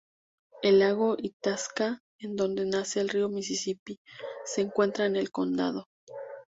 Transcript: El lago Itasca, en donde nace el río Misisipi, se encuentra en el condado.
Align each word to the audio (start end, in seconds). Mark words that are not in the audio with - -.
El 0.63 0.79
lago 0.79 1.15
Itasca, 1.21 1.99
en 2.19 2.35
donde 2.35 2.65
nace 2.65 3.01
el 3.01 3.09
río 3.09 3.29
Misisipi, 3.29 3.99
se 4.45 4.61
encuentra 4.61 5.05
en 5.05 5.15
el 5.15 5.29
condado. 5.29 5.89